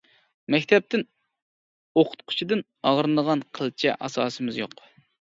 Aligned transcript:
مەكتەپتىن 0.53 1.03
ئوقۇتقۇچىدىن 1.91 2.65
ئاغرىنىدىغان 2.91 3.47
قىلچە 3.61 3.99
ئاساسىمىز 4.03 4.63
يوق. 4.67 4.79